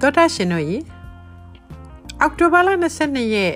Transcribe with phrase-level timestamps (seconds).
[0.00, 0.78] သောတာရှင်တို့ရေ
[2.20, 2.68] အောက်တိုဘာလ
[3.02, 3.54] 22ရက်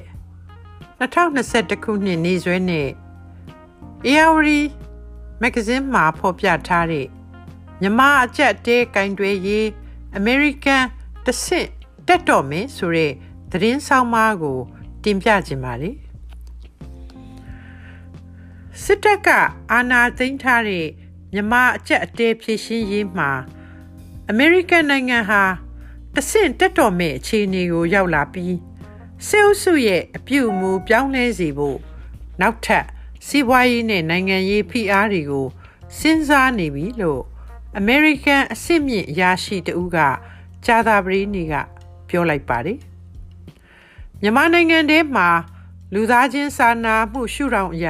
[1.01, 2.89] 2021ခုနှစ်နေ့စွဲနဲ့
[4.07, 4.51] ARD
[5.41, 7.07] မဂ္ဂဇင်းမှာဖော်ပြထားတဲ့
[7.81, 9.67] မြမအကြက်တဲကင်တွေရေး
[10.19, 10.83] American
[11.25, 11.69] တဆင့်
[12.09, 13.13] တက်တော်မယ်ဆိုတဲ့
[13.51, 14.59] သတင်းဆောင်မကို
[15.05, 15.91] တင်ပြခြင်းပါလေ
[18.83, 19.29] စစ်တပ်က
[19.73, 20.87] အာဏာသိမ်းထားတဲ့
[21.33, 23.31] မြမအကြက်အတဲဖြည့်ရှင်းရေးမှာ
[24.33, 25.43] American နိုင်ငံဟာ
[26.17, 28.57] တဆင့်တက်တော်မဲ့အခြေအနေကိုရောက်လာပြီး
[29.27, 31.79] စေအုပ်စုရဲ့အပြုအမူပြောင်းလဲစေဖို့
[32.41, 32.87] နောက်ထပ်
[33.27, 35.47] စီးပွားရေးနဲ့နိုင်ငံရေးဖိအားတွေကို
[35.99, 37.23] စဉ်းစားနေပြီလို့
[37.81, 39.99] American အစစ်မြင့်ရရှိတဦးက
[40.65, 41.55] ဂျာသာပရီနီက
[42.09, 42.79] ပြောလိုက်ပါတယ်
[44.21, 45.29] မြန်မာနိုင်ငံထဲမှာ
[45.95, 47.87] လူသားချင်းစာနာမှုရှုထောင့်အရ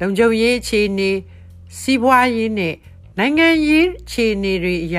[0.00, 1.10] လုံခြုံရေးအခြေအနေ
[1.78, 2.74] စီးပွားရေးနဲ့
[3.18, 4.98] နိုင်ငံရေးအခြေအနေတွေအရ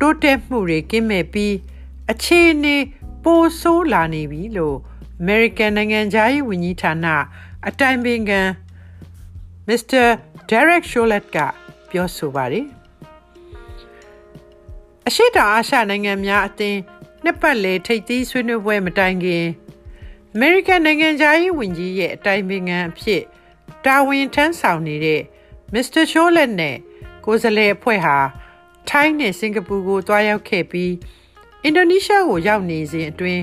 [0.00, 1.54] တိုးတက်မှုတွေကင်းမဲ့ပြီး
[2.10, 2.76] အခြေအနေ
[3.24, 4.76] ပိုဆိုးလာနေပြီလို့
[5.22, 7.06] American နိုင်ငံသားရေးဝန်ကြီးဌာန
[7.68, 8.40] အတိုင်ပင်ခံ
[9.68, 10.04] Mr.
[10.48, 11.36] Derek Chollet က
[11.90, 12.66] ပြောဆိုပါတယ်
[15.06, 16.78] အရှိတောင်အာရှနိုင်ငံများအသင်း
[17.24, 19.44] နှစ်ပတ်လည်ထိပ်သီးဆွေးနွေးပွဲမတိုင်ခင်
[20.36, 23.22] American နိုင်ငံသားရေးဝန်ကြီးရဲ့အတိုင်ပင်ခံအဖြစ်
[23.84, 25.22] တာဝန်ထမ်းဆောင်နေတဲ့
[25.74, 26.02] Mr.
[26.12, 26.76] Chollet နဲ့
[27.24, 28.16] ကိုယ်စားလှယ်အဖွဲ့ဟာ
[28.90, 30.92] ထိုင်းနဲ့စင်ကာပူကိုတွားရောက်ခဲ့ပြီး
[31.64, 33.42] အင်ဒိုနီးရှားကိုရောက်နေစဉ်အတွင်း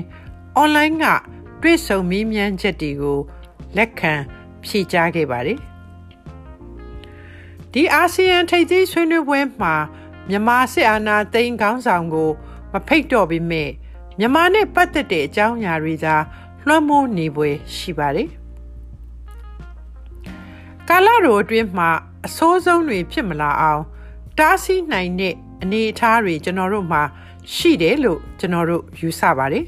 [0.56, 1.04] အွန်လိုင်းက
[1.62, 3.18] တွေ့ဆုံမေးမြန်းချက်တွေကို
[3.76, 4.12] လက်ခံ
[4.64, 5.58] ဖြေကြားခဲ့ပါတယ်။
[7.72, 9.74] ဒီအာဆီယံထိပ်သီးဆွေးနွေးပွဲမှာ
[10.28, 12.30] မြန်မာစစ်အာဏာသိမ်းခေါင်းဆောင်ကို
[12.72, 13.70] မဖိတ်တော့ပေမဲ့
[14.18, 16.14] မြန်မာနဲ့ပတ်သက်တဲ့အကြောင်းအရာတွေသာ
[16.66, 18.28] လွှမ်းမိုးနေပွဲရှိပါတယ်။
[20.88, 21.90] ကာလတော်အတွင်းမှာ
[22.26, 23.82] အဆိုးဆုံးတွေဖြစ်မလာအောင်
[24.38, 27.02] တားဆီးနိုင်တဲ့အနေအထားတွေကျွန်တော်တို့မှာ
[27.54, 29.64] ရှိတယ်လို့ကျွန်တော်တို့ယူဆပါတယ်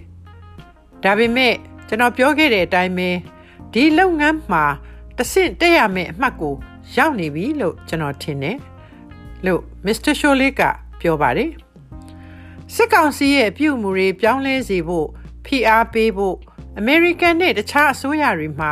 [1.03, 1.54] ။ဒါပေမဲ့
[1.88, 3.09] ကျွန်တော်ပြောခဲ့တဲ့အတိုင်းပဲ
[3.72, 4.65] ဒီလုပ်ငန်းမှာ
[5.16, 6.55] တဆင့်တက်ရမယ့်အမှတ်ကို
[6.97, 8.56] ရောက်နေပြီလို့ကျွန်တော်ထင်တယ်
[9.47, 10.12] လို့ Mr.
[10.21, 10.62] Shirley က
[11.00, 11.50] ပြောပါတယ်။
[12.75, 15.06] စစ်ကောင်စီရဲ့ပြုမှုတွေပြောင်းလဲစေဖို့
[15.44, 16.37] ဖိအားပေးဖို့
[16.81, 18.71] American နဲ့တခြားအစိုးရတွေမှာ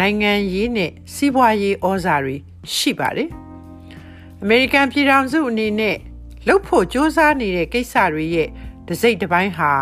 [0.00, 2.36] နိုင်ငံရေးနဲ့စီးပွားရေးဩဇာတွေ
[2.74, 3.30] ရှိပါတယ်။
[4.42, 5.96] အမေရိကန်ပြည်ထောင်စုအနေနဲ့
[6.46, 8.48] လှုပ်ဖို့စ조사နေတဲ့ကိစ္စတွေရဲ့
[8.86, 9.72] တစိတ်တစ်ပိုင်းဟာ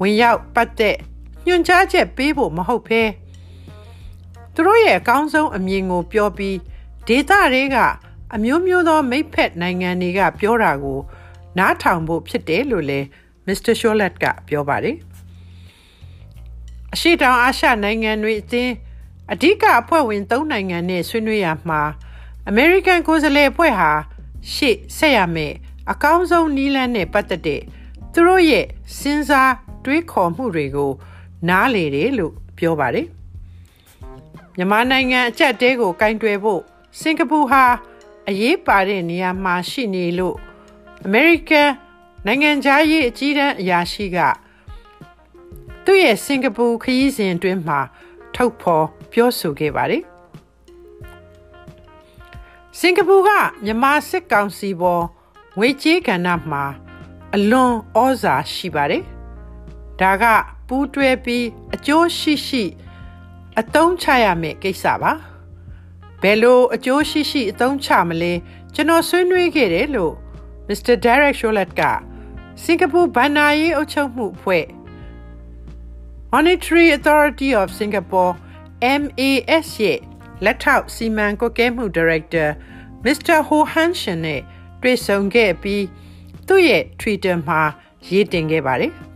[0.00, 0.96] ဝင်ရောက်ပတ်သက်
[1.46, 3.02] ညွှန်ကြားချက်ပေးဖို့မဟုတ်ဘဲ
[4.54, 6.56] သူတို့ရဲ့အကောင်းဆုံးအမြင်ကိုပြောပြီး
[7.08, 7.76] ဒေသတွေက
[8.34, 10.98] အမျိုးမျိုးသောမိဖက်နိုင်ငံတွေကပြောတာကို
[11.58, 13.06] နားထောင်ဖို့ဖြစ်တယ်လို့လည်း
[13.46, 13.72] Mr.
[13.80, 14.96] Sholet ကပြောပါတယ်
[16.92, 18.72] အရှိတောင်အာရှနိုင်ငံတွေအသင်း
[19.32, 21.82] အဓိကအဖွဲ့ဝင်၃နိုင်ငံနဲ့ဆွေးနွေးရမှာ
[22.48, 23.90] အမေရိကန်ကိုယ်စားလှယ်အဖွဲ့ဟာ
[24.52, 25.52] ရှေ့ဆက်ရမယ်
[25.90, 27.62] အကောင်းဆုံးနီးလန်းနဲ့ပတ်သက်တဲ့
[28.12, 28.66] သူတို့ရဲ့
[28.98, 29.54] စဉ်းစား
[29.84, 30.92] တွေးခေါ်မှုတွေကို
[31.48, 33.06] နားလေတယ်လို့ပြောပါတယ်
[34.56, 36.60] မြန်မာနိုင်ငံအကြက်တဲကိုကင်တွယ်ဖို့
[37.00, 37.64] စင်ကာပူဟာ
[38.28, 40.36] အရေးပါတဲ့နေရာမှာရှိနေလို့
[41.04, 41.70] အမေရိကန်
[42.26, 44.18] နိုင်ငံသားရေးအကြီးတန်းအရာရှိက
[45.84, 47.78] သူ့ရဲ့စင်ကာပူခရီးစဉ်အတွင်းမှာ
[48.34, 50.02] ထုတ်ဖော်ပြောဆိုခဲ့ပါတယ်
[52.78, 53.30] စင်ကာပူက
[53.64, 55.04] မြန်မာစစ်ကောင်စီပေါ်
[55.58, 56.64] ငွေကြေးကဏ္ဍမှာ
[57.34, 59.02] အလွန်ဩဇာရှိပါတယ်။
[60.00, 60.24] ဒါက
[60.68, 62.64] ပူးတွဲပြီးအကျိုးရှိရှိ
[63.60, 65.12] အသုံးချရမယ့်ကိစ္စပါ။
[66.22, 68.32] ဘယ်လိုအကျိုးရှိရှိအသုံးချမလဲ
[68.74, 70.14] ကျွန်တော်ဆွေးနွေးခဲ့တယ်လို့
[70.68, 70.94] Mr.
[71.04, 71.82] Derek Cholet က
[72.62, 74.66] စင်ကာပူဘဏ္ဍာရေးအုပ်ချုပ်မှုအဖွဲ့
[76.32, 78.32] Monetary Authority of Singapore
[79.00, 80.00] MAS ရဲ့
[80.44, 82.46] လက်ထောက်စီမံကွပ်ကဲမှုဒါရိုက်တာ
[83.04, 84.40] မစ္စတာဟိုဟန်ရှင်နဲ့
[84.82, 85.84] တွေ့ဆုံခဲ့ပြီး
[86.46, 87.60] သူ့ရဲ့ Twitter မှာ
[88.08, 88.92] ရေးတင်ခဲ့ပါတယ်။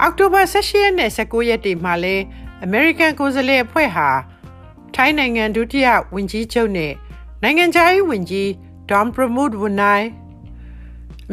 [0.00, 2.14] အောက်တိုဘာ16ရက်နဲ့19ရက်တွေမှာလဲ
[2.66, 4.08] American ကိုယ်စားလှယ်အဖွဲ့ဟာ
[4.94, 6.92] ထိုင်းနိုင်ငံဒုတိယဝန်ကြီးချုပ်နဲ့
[7.42, 8.48] နိုင်ငံခြားရေးဝန်ကြီး
[8.90, 10.02] Don Pramud Winai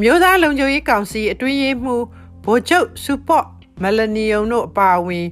[0.01, 2.05] မြို့သားလုံခြုံရေးကောင်စီအတွင်းရေးမှူး
[2.43, 3.45] ဗိုလ်ချုပ်စူပေါ့
[3.81, 5.27] မလနီယုံတို့အပါအဝင်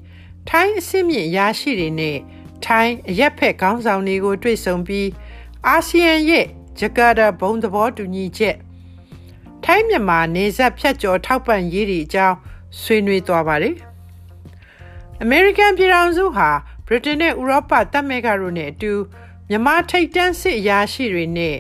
[0.50, 2.18] ထိုင်းအစစ်မြင့်ရရှိတွေနဲ့
[2.66, 5.10] ထိုင်းအရက်ဖက်ခေါင်းဆောင်တွေကိုတွေ့ဆုံပြီး
[5.68, 6.46] အာဆီယံရဲ့
[6.80, 8.56] ဂျကာတာဘုံသဘောတူညီချက်
[9.64, 12.38] ထိုင်းမြန်မာနေဆက်ဖြတ်ကျော်ထောက်ပံ့ရေးတွေအကြောင်း
[12.82, 13.76] ဆွေးနွေးသွားပါတယ်။
[15.26, 16.50] American ပြည်ထောင်စုဟာ
[16.88, 18.94] ဗြိတိန်နဲ့ဥရောပတပ်မဲကတို့နဲ့အတူ
[19.50, 21.56] မြန်မာထိပ်တန်းစစ်အရာရှိတွေနဲ့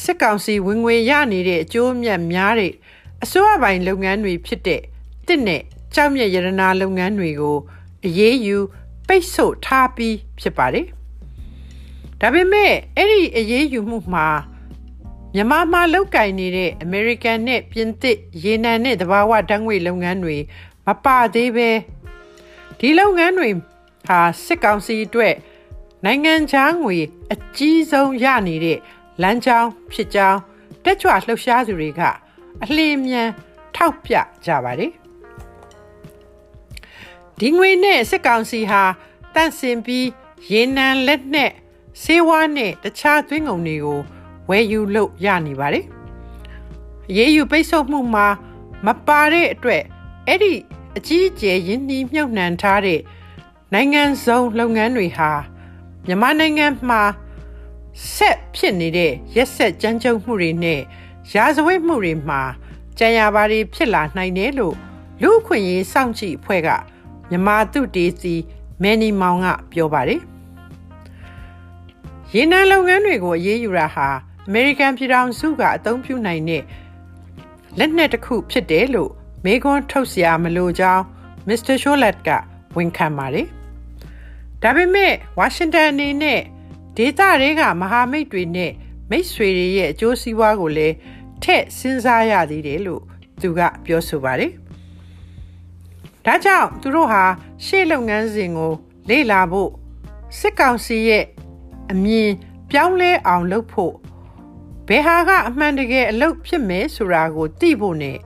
[0.00, 2.72] စစ်ကောင်စီဝင်ငွေရနေတဲ့အကျိုးအမြတ်များတဲ့
[3.22, 4.80] အစိုးရပိုင်းလုပ်ငန်းတွေဖြစ်တဲ့
[5.26, 5.62] တစ်နဲ့
[5.94, 7.58] ကြောက်မြက်ရတနာလုပ်ငန်းတွေကို
[8.06, 8.56] အရေးယူ
[9.12, 10.86] ပိတ်ဆို့ထားပြီးဖြစ်ပါတယ်။
[12.20, 14.26] ဒါပေမဲ့အဲ့ဒီအရေးယူမှုမှာ
[15.34, 20.36] မြန်မာမှာလောက်ကင်နေတဲ့အမေရိကန်နဲ့ပြင်သစ်ရေနံနဲ့တဘာဝဓာတ်ငွေလုပ်ငန်းတွေ
[20.86, 21.70] မပါသေးပဲ
[22.78, 23.48] ဒီလုပ်ငန်းတွေ
[24.06, 25.34] ဟာစစ်ကောင်စီအတွက်
[26.04, 26.96] နိုင်ငံခြားငွေ
[27.32, 28.78] အကြီးဆုံးရနေတဲ့
[29.22, 30.38] လမ်းကြောင်းဖြစ်ကြောင်း
[30.84, 32.00] တက်ကြွလှုပ်ရှားသူတွေက
[32.62, 33.28] အလင်းမြန်
[33.76, 34.14] ထောက်ပြ
[34.46, 35.01] ကြပါတယ်
[37.40, 38.82] ဒီငွေနဲ့စစ်ကောင်စီဟာ
[39.34, 40.06] တန့်စင်ပြီး
[40.52, 41.50] ရေနံလက်နဲ့
[42.02, 44.00] ဆေးဝါးနဲ့တခြားသွင်းကုန်တွေကို
[44.48, 45.84] ဝယ်ယူလို့ရနေပါတယ်။
[47.16, 48.26] ရေးယူပိတ်ဆို့မှုမှာ
[48.86, 49.82] မပါတဲ့အတွက်
[50.26, 50.54] အဲ့ဒီ
[50.96, 53.00] အကြီးအကျယ်ရင်းနှီးမြှုပ်နှံထားတဲ့
[53.72, 55.30] နိုင်ငံစုံလုပ်ငန်းတွေဟာ
[56.06, 57.02] မြန်မာနိုင်ငံမှာ
[58.14, 60.80] ဆက်ဖြစ်နေတဲ့ရက်ဆက်ကြမ်းကြုတ်မှုတွေနဲ့
[61.34, 62.42] ရာဇဝတ်မှုတွေမှာ
[62.98, 64.76] ကြံရပါတွေဖြစ်လာနိုင်တယ်လို့
[65.22, 66.68] လူ့အခွင့်အရေးစောင့်ကြည့်အဖွဲ့က
[67.32, 68.34] မြမာသူတေးစီ
[68.82, 70.20] မယ်နီမောင်ကပြောပါတယ်။
[72.34, 74.08] ရေနံလုပ်ငန်းတွေကိုအရေးယူတာဟာ
[74.46, 76.62] အမေရိကန်ပြည်ထောင်စုကအသုံးပြုနိုင်တဲ့
[77.78, 79.10] လက်နက်တစ်ခုဖြစ်တယ်လို့
[79.44, 81.04] မေကွန်ထုတ်စရာမလိုကြောင်း
[81.48, 82.28] မစ္စတာရှိုလက်က
[82.76, 83.46] ဝန်ခံပါတယ်။
[84.62, 86.40] ဒါပေမဲ့ဝါရှင်တန်အနေနဲ့
[86.96, 88.72] ဒေသတွေကမဟာမိတ်တွေနဲ့
[89.10, 90.94] မိတ်ဆွေတွေရဲ့အကျိုးစီးပွားကိုလည်း
[91.42, 93.02] ထည့်စဉ်းစားရသေးတယ်လို့
[93.40, 94.50] သူကပြောဆိုပါတယ်
[96.26, 97.24] ဒါကြောင့်သူတို့ဟာ
[97.64, 98.72] ရှေ့လုပ်ငန်းစဉ်ကို
[99.08, 99.70] လေ့လာဖို့
[100.38, 101.24] စစ်ကောင်စီရဲ့
[101.92, 102.30] အမြင်
[102.70, 103.94] ပြောင်းလဲအောင်လုပ်ဖို့
[104.88, 108.18] ဘယ်ဟာကအမှန်တကယ်အလုပ်ဖြစ်မယ်ဆိုတာကိုသိဖို့နဲ့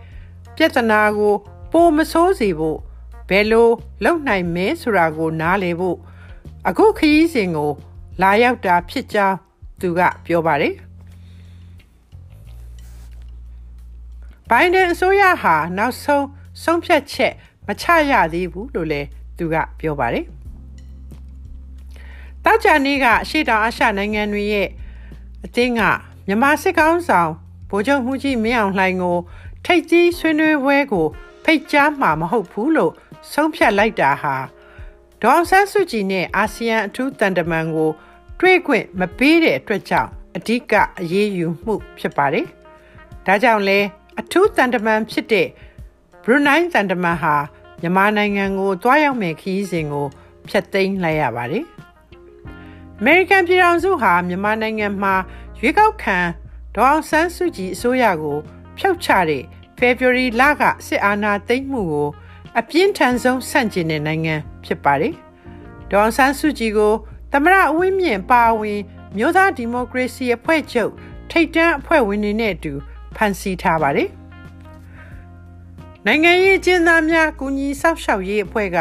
[0.56, 1.34] ပြဿနာကို
[1.72, 2.78] ပိုမဆိုးစေဖို့
[3.28, 3.69] ဘယ်လို
[4.04, 5.96] လုပ်နိုင်မဲဆိုတာကို နားလည်ဖို့
[6.69, 7.70] အခုခရီးစဉ်ကို
[8.22, 9.37] လာရောက်တာဖြစ်ကြောင်း
[9.81, 10.75] သူကပြောပါတယ်
[14.50, 16.26] ဘိုင်ဒန်အစိုးရဟာနောက်ဆုံး
[16.62, 17.34] ဆုံးဖြတ်ချက်
[17.66, 19.08] မချရသေးဘူးလို့လည်း
[19.38, 20.24] သူကပြောပါတယ်
[22.44, 24.68] တောက်ကြနေ့ကအရှိတောင်အရှနိုင်ငံတွေရဲ့
[25.44, 25.82] အသင်းက
[26.26, 27.30] မြန်မာစစ်ကောင်းဆောင်
[27.70, 29.18] ဗိုလ်ချုပ်မှုကြီးမင်းအောင်လှိုင်ကို
[29.64, 31.06] ထိတ်ကြီးဆွေးနွေးပွဲကို
[31.44, 32.92] ဖိတ်ကြားမှာမဟုတ်ဘူးလို့
[33.32, 34.36] ဆုံးဖြတ်လိုက်တာဟာ
[35.22, 37.90] ဒေါ်ဆန်းစုကြည်နဲ့အာဆီယံအထူးတန်တမန်ကို
[38.40, 42.46] တွေ့ခွင့်မပေးတဲ့အတွက်ကြောင့်အဓိကအရေးယူမှုဖြစ်ပါတယ်။
[43.26, 43.78] ဒါကြောင့်လဲ
[44.20, 45.46] အထူးတန်တမန်ဖြစ်တဲ့
[46.24, 47.34] ဘရူနိုင်းတန်တမန်ဟာ
[47.81, 50.06] မြန်မာနိုင်ငံကိုတွားရောက်မဲ့ခီးစဉ်ကို
[50.49, 51.64] ဖျက်သိမ်းလိုက်ရပါတယ်။
[52.99, 55.14] အမေရိကန်ပြည်ထောင်စုဟာမြန်မာနိုင်ငံမှာ
[55.58, 56.19] ရွေးကောက်ခံ
[56.75, 58.38] ဒေါအောင်ဆန်းစုကြည်အစိုးရကို
[58.78, 59.43] ဖျောက်ချတဲ့
[59.78, 62.08] February လကစစ်အာဏာသိမ်းမှုကို
[62.58, 64.34] အပြင်းထန်ဆုံးဆန့်ကျင်တဲ့နိုင်ငံ
[64.64, 65.14] ဖြစ်ပါတယ်။
[65.90, 66.94] ဒေါအောင်ဆန်းစုကြည်ကို
[67.32, 68.81] သမရအဝင်းမြင့်ပါဝင်
[69.17, 70.93] မြို့သားဒီမိုကရေစီအဖွဲ့ချုပ်
[71.31, 72.72] ထိပ်တန်းအဖွဲ့ဝင်တွေနဲ့အတူ
[73.17, 74.08] ဖန်ဆီးထားပါတယ်။
[76.08, 78.79] နိုင်ငံရေးကျင်းသားများကူညီဆောက်ရှောက်ရေးအဖွဲ့က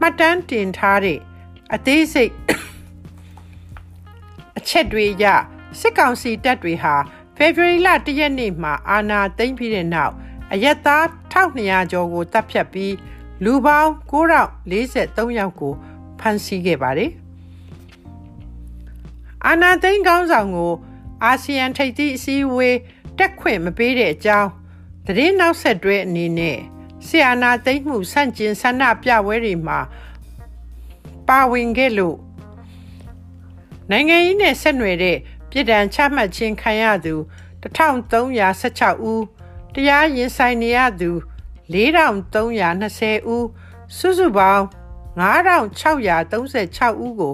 [0.00, 1.18] မှတ်တမ်းတင်ထားတဲ့
[1.74, 2.32] အသေးစိတ်
[4.58, 5.24] အချက်တွေရ
[5.80, 6.94] စစ်ကောင်စီတပ်တွေဟာ
[7.36, 10.14] ဖေဖော်ဝါရီလ၁ရက်နေ့မှာအာဏာသိမ်းပြီးတဲ့နောက်
[10.52, 12.94] အရက်သား1200ကျော်ကိုတပ်ဖြတ်ပြီး
[13.44, 15.72] လူပေါင်း943ယောက်ကို
[16.20, 17.10] ဖမ်းဆီးခဲ့ပါတယ်။
[19.46, 20.72] အာဏာသိမ်းကောင်းဆောင်ကို
[21.24, 22.76] အာဆီယံထိပ်သီးအစည်းအဝေး
[23.18, 24.50] တက်ခွင့်မပေးတဲ့အကြောင်း
[25.06, 26.58] သတင်းနောက်ဆက်တွဲအနေနဲ့
[27.06, 29.78] ဆီအာနာသိမ့်မှုဆန့်ကျင်ဆန္ဒပြပွဲတွေမှာ
[31.28, 32.16] ပါဝင်ခဲ့လို့
[33.90, 35.18] နိုင်ငံရေးနဲ့ဆက်နွယ်တဲ့
[35.50, 37.14] ပြည်ဒဏ်ချမှတ်ခြင်းခံရသူ
[37.62, 39.24] 1316ဦး
[39.74, 41.10] တရားရင်ဆိုင်နေရသူ
[41.72, 43.46] 4320ဦး
[43.96, 44.64] စုစုပေါင်း
[45.20, 47.32] 9636ဦးကို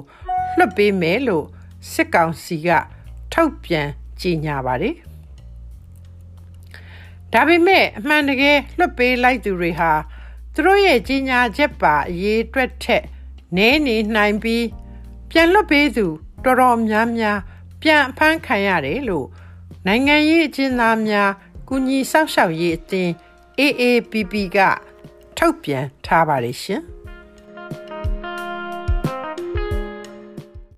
[0.57, 1.47] လွှတ်ပေးမယ်လို့
[1.91, 2.69] စစ်ကောင်စီက
[3.33, 3.88] ထုတ်ပြန်
[4.21, 4.97] ကြေညာပါတယ်
[7.33, 9.93] ဒါပေမဲ့အမှန်တကယ်လွှတ်ပေးလိုက်သူတွေဟာ
[10.55, 13.05] သူတို့ရဲ့ကြီးညာချက်ပါအရေးအတွက်ထက်
[13.57, 14.67] နည်းနေနိုင်ပြီး
[15.31, 16.07] ပြန်လွှတ်ပေးသူ
[16.45, 17.39] တော်တော်များများ
[17.83, 19.27] ပြန်အဖမ်းခံရတယ်လို့
[19.87, 21.31] နိုင်ငံရေးအကျဉ်းသားများ
[21.69, 23.12] ကုညီဆောက်ရှောက်ရေးအသင်း
[23.59, 24.59] AAPP က
[25.37, 26.83] ထုတ်ပြန်ထားပါတယ်ရှင်။